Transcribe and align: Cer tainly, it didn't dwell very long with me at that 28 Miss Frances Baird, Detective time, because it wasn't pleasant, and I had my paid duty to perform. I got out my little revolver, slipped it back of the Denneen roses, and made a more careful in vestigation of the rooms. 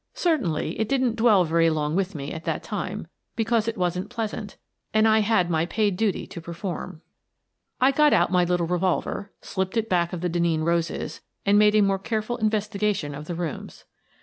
Cer 0.15 0.39
tainly, 0.39 0.73
it 0.79 0.89
didn't 0.89 1.15
dwell 1.15 1.43
very 1.43 1.69
long 1.69 1.95
with 1.95 2.15
me 2.15 2.31
at 2.31 2.43
that 2.45 2.63
28 2.63 2.65
Miss 2.65 2.71
Frances 2.71 3.05
Baird, 3.05 3.07
Detective 3.11 3.29
time, 3.29 3.35
because 3.35 3.67
it 3.67 3.77
wasn't 3.77 4.09
pleasant, 4.09 4.57
and 4.95 5.07
I 5.07 5.19
had 5.19 5.49
my 5.51 5.65
paid 5.67 5.95
duty 5.95 6.25
to 6.25 6.41
perform. 6.41 7.01
I 7.79 7.91
got 7.91 8.11
out 8.11 8.31
my 8.31 8.43
little 8.43 8.65
revolver, 8.65 9.31
slipped 9.43 9.77
it 9.77 9.87
back 9.89 10.11
of 10.11 10.21
the 10.21 10.29
Denneen 10.31 10.63
roses, 10.63 11.21
and 11.45 11.59
made 11.59 11.75
a 11.75 11.81
more 11.81 11.99
careful 11.99 12.37
in 12.37 12.49
vestigation 12.49 13.13
of 13.13 13.25
the 13.27 13.35
rooms. 13.35 13.85